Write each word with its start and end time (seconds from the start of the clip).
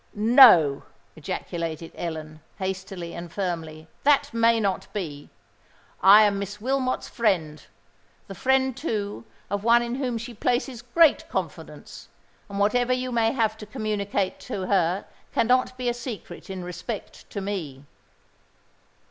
"No!" 0.15 0.81
ejaculated 1.15 1.91
Ellen, 1.93 2.41
hastily 2.57 3.13
and 3.13 3.31
firmly; 3.31 3.87
"that 4.01 4.33
may 4.33 4.59
not 4.59 4.91
be. 4.93 5.29
I 6.01 6.23
am 6.23 6.39
Miss 6.39 6.59
Wilmot's 6.59 7.07
friend—the 7.07 8.33
friend, 8.33 8.75
too, 8.75 9.25
of 9.51 9.63
one 9.63 9.83
in 9.83 9.93
whom 9.93 10.17
she 10.17 10.33
places 10.33 10.81
great 10.81 11.29
confidence; 11.29 12.07
and 12.49 12.57
whatever 12.57 12.91
you 12.91 13.11
may 13.11 13.31
have 13.31 13.55
to 13.59 13.67
communicate 13.67 14.39
to 14.39 14.65
her 14.65 15.05
cannot 15.35 15.77
be 15.77 15.87
a 15.87 15.93
secret 15.93 16.49
in 16.49 16.63
respect 16.63 17.29
to 17.29 17.39
me." 17.39 17.85